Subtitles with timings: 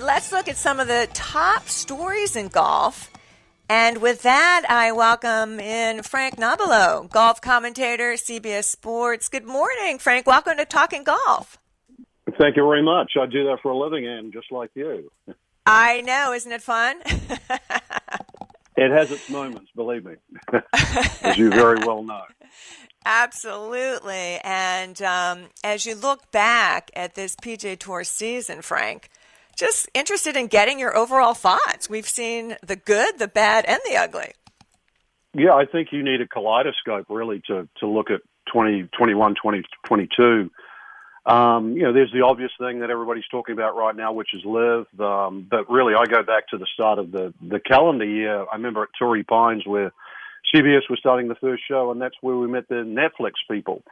[0.00, 3.10] Let's look at some of the top stories in golf.
[3.68, 9.28] And with that, I welcome in Frank Nobilo, golf commentator, CBS Sports.
[9.28, 10.26] Good morning, Frank.
[10.26, 11.58] Welcome to Talking Golf.
[12.38, 13.12] Thank you very much.
[13.20, 15.12] I do that for a living, and just like you.
[15.66, 16.96] I know, isn't it fun?
[18.76, 20.14] it has its moments, believe me,
[21.20, 22.22] as you very well know.
[23.04, 24.38] Absolutely.
[24.44, 29.10] And um, as you look back at this PGA Tour season, Frank,
[29.60, 31.88] just interested in getting your overall thoughts.
[31.88, 34.32] We've seen the good, the bad, and the ugly.
[35.34, 38.22] Yeah, I think you need a kaleidoscope really to, to look at
[38.52, 40.50] 2021, 2022.
[41.26, 44.42] Um, you know, there's the obvious thing that everybody's talking about right now, which is
[44.44, 44.86] LIV.
[44.98, 48.46] Um, but really, I go back to the start of the, the calendar year.
[48.50, 49.92] I remember at Torrey Pines where
[50.54, 53.82] CBS was starting the first show, and that's where we met the Netflix people.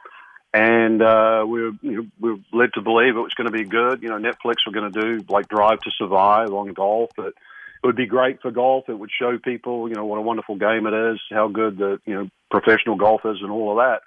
[0.54, 3.56] And uh, we, were, you know, we were led to believe it was going to
[3.56, 4.02] be good.
[4.02, 7.10] You know, Netflix were going to do like Drive to Survive on golf.
[7.16, 8.88] But it would be great for golf.
[8.88, 12.00] It would show people, you know, what a wonderful game it is, how good the
[12.06, 14.00] you know professional golf is, and all of that.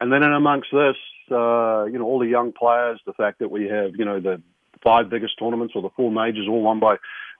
[0.00, 0.96] And then in amongst this,
[1.30, 4.40] uh, you know, all the young players, the fact that we have, you know, the
[4.82, 6.96] five biggest tournaments or the four majors all won by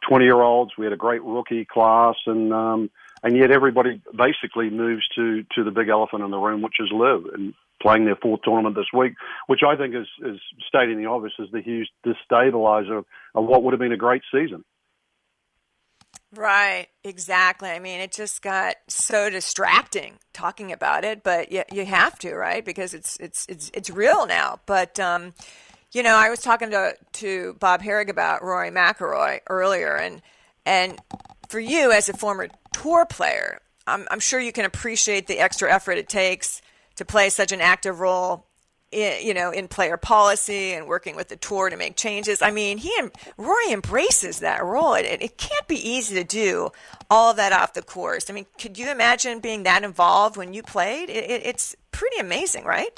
[0.09, 0.73] 20 year olds.
[0.77, 2.91] We had a great rookie class and, um,
[3.23, 6.91] and yet everybody basically moves to, to the big elephant in the room, which is
[6.93, 9.15] LIV and playing their fourth tournament this week,
[9.47, 13.73] which I think is, is stating the obvious is the huge destabilizer of what would
[13.73, 14.65] have been a great season.
[16.35, 17.71] Right, exactly.
[17.71, 22.35] I mean, it just got so distracting talking about it, but you, you have to,
[22.35, 22.63] right?
[22.63, 24.61] Because it's it's it's it's real now.
[24.67, 25.33] But um,
[25.93, 30.21] you know, I was talking to to Bob Harig about Rory McIlroy earlier, and
[30.67, 30.99] and
[31.49, 35.73] for you as a former tour player, I'm, I'm sure you can appreciate the extra
[35.73, 36.61] effort it takes
[36.99, 38.45] to play such an active role
[38.91, 42.43] in, you know, in player policy and working with the tour to make changes.
[42.43, 44.95] I mean, he and Rory embraces that role.
[44.95, 46.71] It, it can't be easy to do
[47.11, 48.29] all that off the course.
[48.31, 51.09] I mean, could you imagine being that involved when you played?
[51.09, 52.91] It, it, it's pretty amazing, right?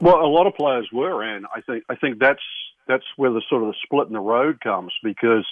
[0.00, 2.42] Well, a lot of players were, and I think I think that's
[2.88, 5.46] that's where the sort of the split in the road comes because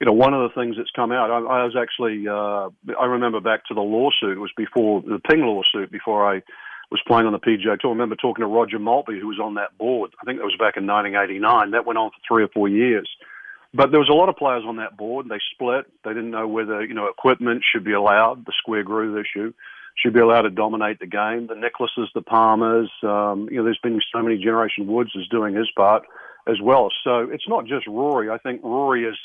[0.00, 2.70] you know, one of the things that's come out, I, I was actually, uh,
[3.00, 6.42] I remember back to the lawsuit, it was before the Ping lawsuit, before I
[6.92, 7.90] was playing on the PGA Tour.
[7.90, 10.12] I remember talking to Roger Maltbie, who was on that board.
[10.20, 11.72] I think that was back in 1989.
[11.72, 13.08] That went on for three or four years.
[13.74, 15.26] But there was a lot of players on that board.
[15.28, 15.86] They split.
[16.04, 18.44] They didn't know whether you know equipment should be allowed.
[18.44, 19.54] The square groove issue
[19.96, 21.46] should be allowed to dominate the game.
[21.46, 22.90] The Nicklauses, the Palmers.
[23.02, 24.36] Um, you know, there's been so many.
[24.36, 26.04] Generation Woods is doing his part
[26.46, 26.90] as well.
[27.04, 28.28] So it's not just Rory.
[28.28, 29.16] I think Rory is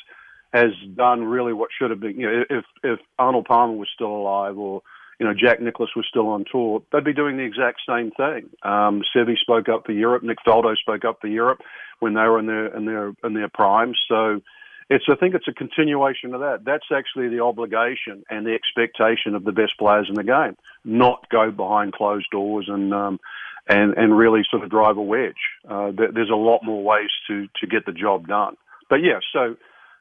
[0.54, 2.18] has done really what should have been.
[2.18, 4.82] You know, if if Arnold Palmer was still alive or
[5.20, 8.50] you know, Jack Nicklaus was still on tour, they'd be doing the exact same thing.
[8.62, 10.24] Um, Seve spoke up for Europe.
[10.24, 11.62] Nick Faldo spoke up for Europe
[12.00, 13.94] when they were in their in their in their prime.
[14.08, 14.42] So
[14.90, 16.64] it's I think it's a continuation of that.
[16.66, 21.28] That's actually the obligation and the expectation of the best players in the game, not
[21.30, 23.20] go behind closed doors and um,
[23.68, 25.34] and and really sort of drive a wedge.
[25.68, 28.56] Uh, there's a lot more ways to to get the job done.
[28.90, 29.58] But yeah, so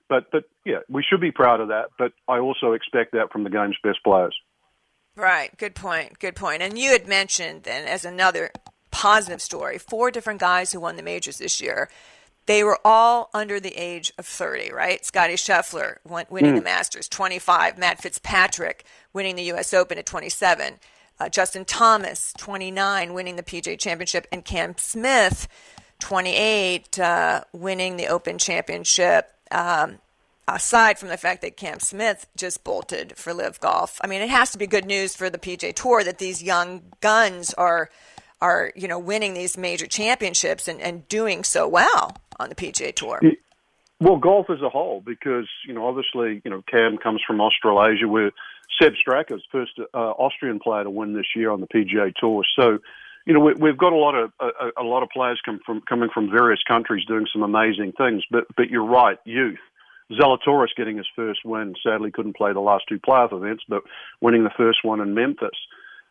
[0.09, 1.87] but but yeah, we should be proud of that.
[1.99, 4.37] But I also expect that from the game's best players.
[5.17, 5.57] Right.
[5.57, 6.19] Good point.
[6.19, 6.63] Good point.
[6.63, 8.51] And you had mentioned then as another
[8.91, 11.89] positive story, four different guys who won the majors this year.
[12.45, 15.05] They were all under the age of 30, right?
[15.05, 15.97] Scotty Scheffler
[16.31, 16.57] winning mm.
[16.57, 17.77] the Masters, 25.
[17.77, 19.75] Matt Fitzpatrick winning the U.S.
[19.75, 20.75] Open at 27.
[21.19, 24.29] Uh, Justin Thomas, 29, winning the PJ Championship.
[24.31, 25.49] And Cam Smith,
[25.99, 29.33] 28, uh, winning the Open Championship.
[29.51, 29.99] Um,
[30.49, 34.31] aside from the fact that Cam Smith just bolted for LIV Golf, I mean, it
[34.31, 37.91] has to be good news for the PGA Tour that these young guns are
[38.43, 42.95] are you know winning these major championships and, and doing so well on the PGA
[42.95, 43.21] Tour.
[43.99, 48.07] Well, golf as a whole, because you know, obviously, you know, Cam comes from Australasia,
[48.07, 48.31] where
[48.81, 52.45] Sepp Straka's first uh, Austrian player to win this year on the PGA Tour.
[52.59, 52.79] So,
[53.25, 55.81] you know, we, have got a lot of a, a, lot of players come from
[55.81, 58.23] coming from various countries doing some amazing things.
[58.31, 59.59] But but you're right, youth.
[60.13, 61.75] Zalatoris getting his first win.
[61.83, 63.83] Sadly, couldn't play the last two playoff events, but
[64.21, 65.57] winning the first one in Memphis.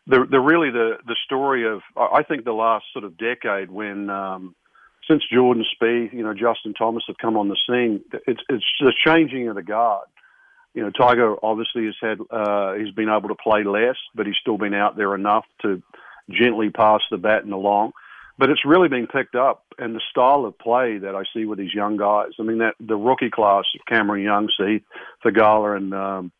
[0.06, 4.10] The the really the the story of I think the last sort of decade when.
[4.10, 4.54] Um,
[5.08, 8.92] since Jordan Spieth, you know, Justin Thomas have come on the scene, it's it's the
[9.04, 10.08] changing of the guard.
[10.74, 14.36] You know, Tiger obviously has had uh, he's been able to play less, but he's
[14.40, 15.82] still been out there enough to
[16.28, 17.92] gently pass the baton along.
[18.38, 21.58] But it's really been picked up, and the style of play that I see with
[21.58, 22.32] these young guys.
[22.38, 24.84] I mean, that the rookie class of Cameron Young, Sahith
[25.24, 26.32] Theegala, and um,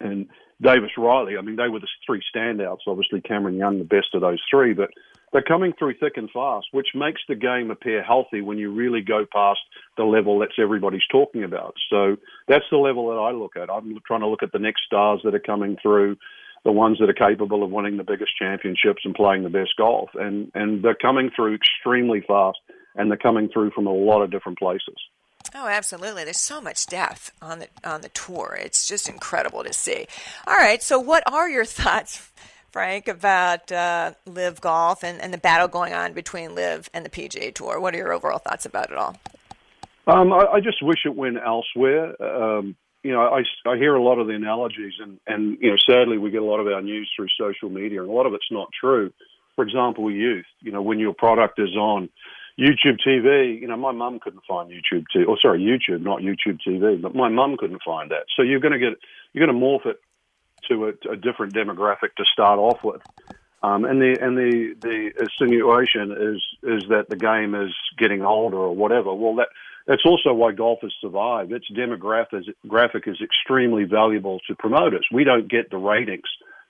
[0.00, 0.28] and
[0.62, 1.36] Davis Riley.
[1.36, 2.86] I mean, they were the three standouts.
[2.86, 4.90] Obviously, Cameron Young, the best of those three, but
[5.32, 9.00] they're coming through thick and fast, which makes the game appear healthy when you really
[9.00, 9.60] go past
[9.96, 11.74] the level that everybody's talking about.
[11.90, 12.16] So
[12.48, 13.70] that's the level that I look at.
[13.70, 16.16] I'm trying to look at the next stars that are coming through
[16.64, 20.10] the ones that are capable of winning the biggest championships and playing the best golf.
[20.14, 22.58] And, and they're coming through extremely fast,
[22.94, 24.96] and they're coming through from a lot of different places.
[25.54, 26.24] Oh, absolutely.
[26.24, 28.56] There's so much depth on the on the tour.
[28.60, 30.06] It's just incredible to see.
[30.46, 32.30] All right, so what are your thoughts,
[32.70, 37.10] Frank, about uh, LIV Golf and, and the battle going on between LIV and the
[37.10, 37.80] PGA Tour?
[37.80, 39.16] What are your overall thoughts about it all?
[40.06, 42.20] Um, I, I, just wish it went elsewhere.
[42.20, 45.76] Um, you know, I, I hear a lot of the analogies, and, and, you know,
[45.88, 48.34] sadly, we get a lot of our news through social media, and a lot of
[48.34, 49.12] it's not true.
[49.56, 52.08] For example, youth, you know, when your product is on
[52.58, 56.20] YouTube TV, you know, my mum couldn't find YouTube TV, or oh, sorry, YouTube, not
[56.20, 58.24] YouTube TV, but my mum couldn't find that.
[58.36, 58.98] So you're going to get,
[59.32, 60.00] you're going to morph it
[60.68, 63.00] to a, a different demographic to start off with.
[63.62, 68.56] Um, and the and the the insinuation is is that the game is getting older
[68.56, 69.14] or whatever.
[69.14, 69.48] Well, that
[69.86, 71.52] that's also why golf has survived.
[71.52, 75.06] Its demographic graphic is extremely valuable to promoters.
[75.12, 76.28] We don't get the ratings,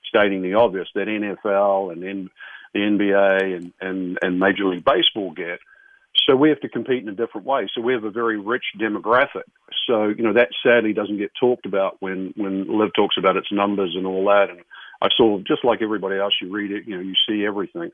[0.09, 2.31] stating the obvious, that NFL and in,
[2.75, 5.61] the NBA and, and, and Major League Baseball get.
[6.27, 7.69] So we have to compete in a different way.
[7.75, 9.49] So we have a very rich demographic.
[9.87, 13.51] So you know that sadly doesn't get talked about when when LIV talks about its
[13.51, 14.51] numbers and all that.
[14.51, 14.61] And
[15.03, 17.91] I saw just like everybody else, you read it, you know, you see everything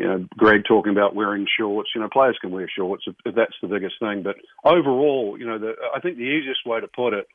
[0.00, 1.90] you know, Greg talking about wearing shorts.
[1.94, 4.22] You know, players can wear shorts if, if that's the biggest thing.
[4.22, 7.28] But overall, you know, the, I think the easiest way to put it,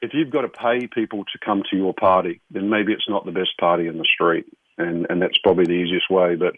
[0.00, 3.26] if you've got to pay people to come to your party, then maybe it's not
[3.26, 4.46] the best party in the street,
[4.78, 6.36] and and that's probably the easiest way.
[6.36, 6.54] But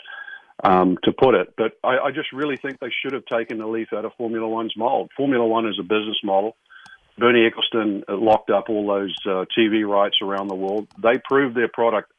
[0.62, 3.67] um, to put it, but I, I just really think they should have taken the
[3.67, 5.11] leaf out of Formula One's mold.
[5.17, 6.56] Formula One is a business model.
[7.19, 10.88] Bernie Ecclestone locked up all those uh, TV rights around the world.
[11.03, 12.12] They proved their product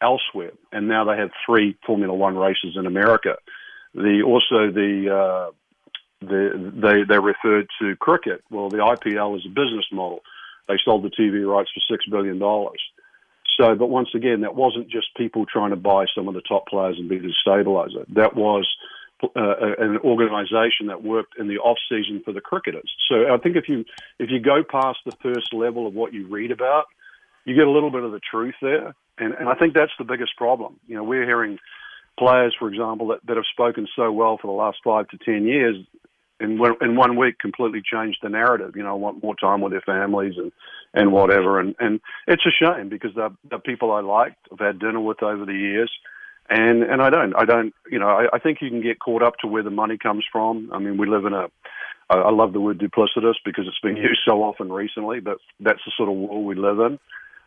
[0.00, 3.36] elsewhere, and now they have three Formula One races in America.
[3.94, 5.50] The also the uh,
[6.20, 8.42] the they they referred to cricket.
[8.50, 10.20] Well, the IPL is a business model.
[10.68, 12.80] They sold the TV rights for six billion dollars.
[13.58, 16.66] So, but once again, that wasn't just people trying to buy some of the top
[16.66, 18.04] players and be the stabilizer.
[18.10, 18.68] That was
[19.22, 19.28] uh,
[19.78, 22.90] an organisation that worked in the off season for the cricketers.
[23.08, 23.84] So, I think if you
[24.18, 26.84] if you go past the first level of what you read about,
[27.44, 28.94] you get a little bit of the truth there.
[29.18, 30.78] And, and I think that's the biggest problem.
[30.86, 31.58] You know, we're hearing
[32.18, 35.44] players, for example, that, that have spoken so well for the last five to ten
[35.44, 35.76] years,
[36.40, 38.76] one, in one week completely changed the narrative.
[38.76, 40.52] You know, want more time with their families and
[40.92, 41.60] and whatever.
[41.60, 45.44] And and it's a shame because they're people I liked, I've had dinner with over
[45.44, 45.90] the years.
[46.48, 49.22] And and I don't I don't you know I, I think you can get caught
[49.22, 50.70] up to where the money comes from.
[50.72, 51.48] I mean we live in a
[52.08, 55.92] I love the word duplicitous because it's been used so often recently, but that's the
[55.96, 56.98] sort of world we live in.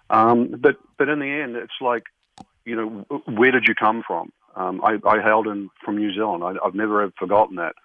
[0.09, 2.03] Um, but but in the end, it's like,
[2.65, 4.31] you know, where did you come from?
[4.55, 6.43] Um, I, I hailed in from New Zealand.
[6.43, 7.75] I, I've never ever forgotten that.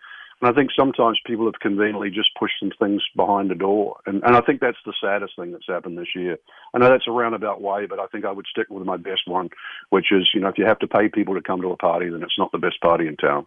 [0.45, 3.97] And I think sometimes people have conveniently just pushed some things behind the door.
[4.05, 6.37] And, and I think that's the saddest thing that's happened this year.
[6.75, 9.23] I know that's a roundabout way, but I think I would stick with my best
[9.27, 9.49] one,
[9.89, 12.11] which is, you know, if you have to pay people to come to a party,
[12.11, 13.47] then it's not the best party in town.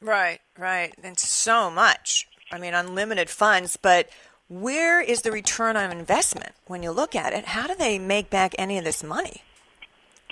[0.00, 0.92] Right, right.
[1.04, 2.26] And so much.
[2.50, 4.08] I mean, unlimited funds, but
[4.48, 7.44] where is the return on investment when you look at it?
[7.44, 9.44] How do they make back any of this money?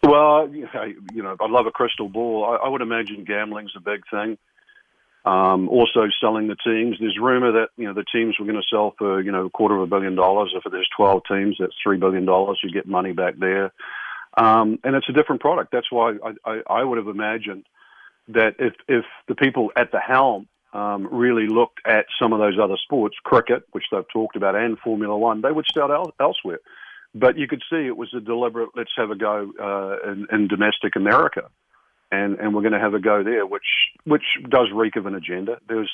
[0.03, 2.45] Well, you know, I love a crystal ball.
[2.45, 4.37] I, I would imagine gambling's a big thing.
[5.27, 6.99] Um, also, selling the teams.
[7.01, 9.51] There's rumor that you know the teams were going to sell for you know a
[9.51, 10.55] quarter of a billion dollars.
[10.55, 12.61] If there's 12 teams, that's three billion dollars.
[12.63, 13.73] You get money back there,
[14.37, 15.73] um, and it's a different product.
[15.73, 17.67] That's why I, I, I would have imagined
[18.29, 22.57] that if if the people at the helm um, really looked at some of those
[22.63, 26.61] other sports, cricket, which they've talked about, and Formula One, they would start el- elsewhere.
[27.17, 30.49] But you could see it was a deliberate, let's have a go uh, in, in
[30.49, 31.49] domestic America.
[32.17, 33.67] And and we're going to have a go there, which
[34.05, 35.59] which does reek of an agenda.
[35.69, 35.91] There's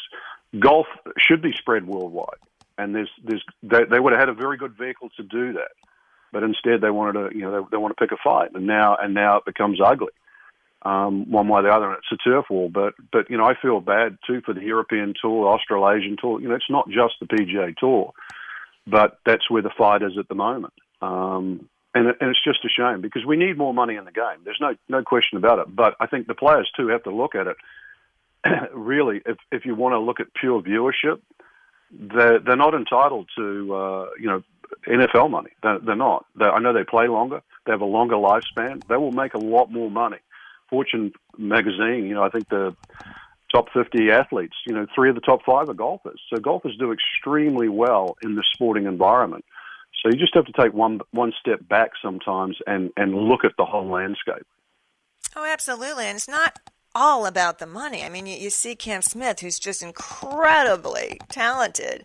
[0.59, 0.87] golf
[1.19, 2.41] should be spread worldwide,
[2.79, 5.73] and there's there's they, they would have had a very good vehicle to do that,
[6.33, 8.67] but instead they wanted to you know they, they want to pick a fight, and
[8.67, 10.13] now and now it becomes ugly.
[10.85, 12.69] Um, one way or the other, and it's a turf war.
[12.69, 16.41] But but you know, I feel bad too for the European Tour, Australasian Tour.
[16.41, 18.13] You know, it's not just the PGA Tour,
[18.87, 20.75] but that's where the fight is at the moment.
[21.01, 24.41] Um, and, and it's just a shame because we need more money in the game.
[24.45, 25.75] There's no no question about it.
[25.75, 27.57] But I think the players too have to look at it.
[28.73, 31.21] really, if if you want to look at pure viewership,
[31.91, 34.43] they're they're not entitled to uh, you know
[34.87, 35.51] NFL money.
[35.63, 36.25] They're, they're not.
[36.35, 37.43] They're, I know they play longer.
[37.67, 38.83] They have a longer lifespan.
[38.89, 40.19] They will make a lot more money.
[40.71, 42.75] Fortune magazine, you know, I think the
[43.55, 46.21] top 50 athletes, you know, three of the top five are golfers.
[46.33, 49.45] So golfers do extremely well in the sporting environment.
[50.03, 53.53] So you just have to take one one step back sometimes and and look at
[53.57, 54.47] the whole landscape.
[55.37, 56.59] Oh, absolutely, and it's not
[56.95, 58.05] all about the money.
[58.05, 62.05] I mean, you, you see Cam Smith, who's just incredibly talented.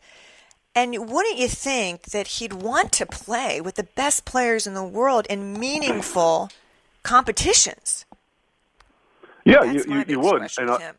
[0.75, 4.83] And wouldn't you think that he'd want to play with the best players in the
[4.83, 6.51] world in meaningful
[7.01, 8.05] competitions?
[9.43, 10.47] Yeah, you, you, you would.
[10.59, 10.93] And I,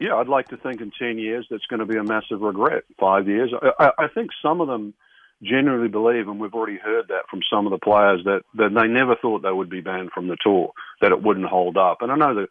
[0.00, 2.84] yeah, I'd like to think in 10 years that's going to be a massive regret.
[2.98, 3.52] Five years.
[3.78, 4.92] I, I think some of them
[5.42, 8.88] genuinely believe, and we've already heard that from some of the players, that, that they
[8.88, 12.02] never thought they would be banned from the tour, that it wouldn't hold up.
[12.02, 12.48] And I know that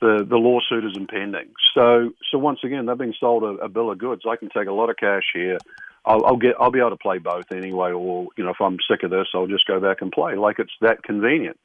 [0.00, 1.52] the, the lawsuit is impending.
[1.74, 4.22] So, so once again, they're being sold a, a bill of goods.
[4.28, 5.58] I can take a lot of cash here.
[6.04, 8.78] I'll, I'll get, I'll be able to play both anyway, or you know, if I'm
[8.88, 10.36] sick of this, I'll just go back and play.
[10.36, 11.58] Like it's that convenient.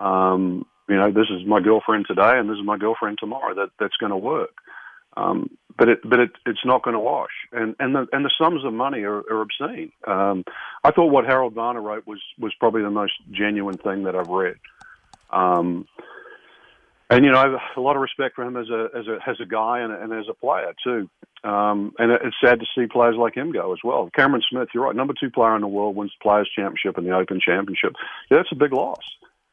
[0.00, 3.54] Um, you know, this is my girlfriend today, and this is my girlfriend tomorrow.
[3.54, 4.50] That that's going to work.
[5.18, 8.30] Um, but it but it, it's not going to wash, and and the and the
[8.40, 9.92] sums of money are, are obscene.
[10.06, 10.44] Um,
[10.82, 14.28] I thought what Harold Varner wrote was was probably the most genuine thing that I've
[14.28, 14.56] read.
[15.30, 15.86] Um,
[17.10, 19.18] and you know, I have a lot of respect for him as a as a
[19.28, 21.08] as a guy and, and as a player too.
[21.44, 24.10] Um, and it's sad to see players like him go as well.
[24.14, 27.06] Cameron Smith, you're right, number two player in the world, wins the Players Championship and
[27.06, 27.92] the Open Championship.
[28.28, 29.04] Yeah, that's a big loss.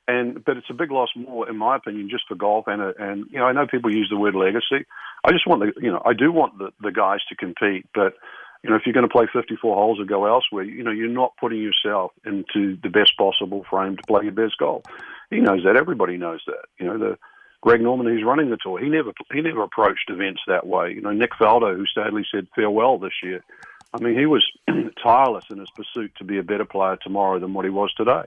[0.08, 2.66] And but it's a big loss more, in my opinion, just for golf.
[2.68, 4.86] And and you know, I know people use the word legacy.
[5.24, 8.14] I just want the you know, I do want the the guys to compete, but
[8.66, 11.08] you know, if you're going to play 54 holes or go elsewhere, you know, you're
[11.08, 14.82] not putting yourself into the best possible frame to play your best golf.
[15.30, 15.78] He knows that.
[15.78, 16.66] Everybody knows that.
[16.80, 17.18] You know, the
[17.62, 20.92] Greg Norman, who's running the tour, he never he never approached events that way.
[20.94, 23.44] You know, Nick Faldo, who sadly said farewell this year.
[23.94, 24.44] I mean, he was
[25.04, 28.24] tireless in his pursuit to be a better player tomorrow than what he was today.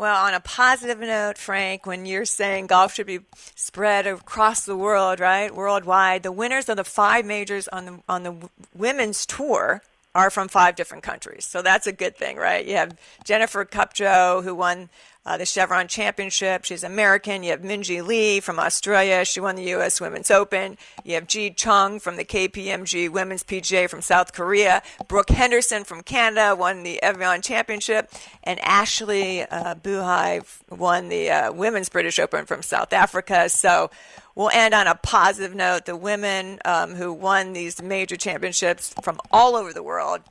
[0.00, 3.20] Well, on a positive note, Frank, when you're saying golf should be
[3.54, 8.22] spread across the world, right, worldwide, the winners of the five majors on the on
[8.22, 9.82] the women's tour
[10.14, 11.44] are from five different countries.
[11.44, 12.64] So that's a good thing, right?
[12.64, 14.88] You have Jennifer Kupcho, who won
[15.30, 16.64] uh, the Chevron Championship.
[16.64, 17.44] She's American.
[17.44, 19.24] You have Minjee Lee from Australia.
[19.24, 20.00] She won the U.S.
[20.00, 20.76] Women's Open.
[21.04, 24.82] You have Gee Chun from the KPMG Women's PGA from South Korea.
[25.06, 28.10] Brooke Henderson from Canada won the Evian Championship.
[28.42, 33.48] And Ashley uh, Buhai won the uh, Women's British Open from South Africa.
[33.48, 33.88] So
[34.34, 35.86] we'll end on a positive note.
[35.86, 40.22] The women um, who won these major championships from all over the world.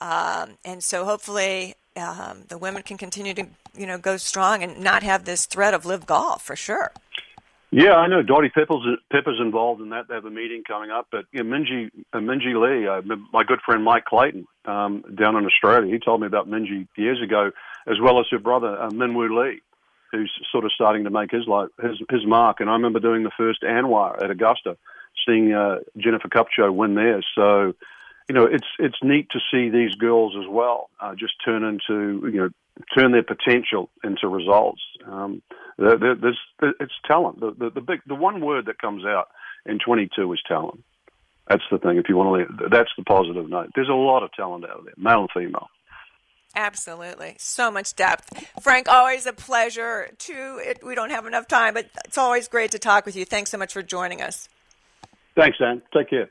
[0.00, 4.80] Um, and so hopefully um, the women can continue to you know go strong and
[4.80, 6.92] not have this threat of LIV golf for sure.
[7.72, 10.06] Yeah, I know Dottie Pepper's, Pepper's involved in that.
[10.08, 11.08] They have a meeting coming up.
[11.10, 15.92] But Minjee, uh, Minjee Lee, uh, my good friend Mike Clayton um, down in Australia,
[15.92, 17.50] he told me about Minjee years ago,
[17.86, 19.60] as well as her brother uh, Minwoo Lee,
[20.12, 22.60] who's sort of starting to make his life, his his mark.
[22.60, 24.76] And I remember doing the first ANWA at Augusta,
[25.26, 27.22] seeing uh, Jennifer Kupcho win there.
[27.34, 27.74] So
[28.28, 32.26] you know, it's it's neat to see these girls as well uh, just turn into
[32.26, 32.48] you know
[32.96, 34.82] turn their potential into results.
[35.06, 35.42] Um,
[35.78, 37.40] there's, it's talent.
[37.40, 39.28] The, the, the big the one word that comes out
[39.64, 40.82] in 22 is talent.
[41.48, 41.96] That's the thing.
[41.96, 43.70] If you want to, that's the positive note.
[43.74, 45.68] There's a lot of talent out there, male and female.
[46.56, 47.36] Absolutely.
[47.38, 48.48] So much depth.
[48.62, 50.08] Frank, always a pleasure.
[50.18, 53.24] To it, we don't have enough time, but it's always great to talk with you.
[53.24, 54.48] Thanks so much for joining us.
[55.36, 55.82] Thanks, Dan.
[55.92, 56.30] Take care.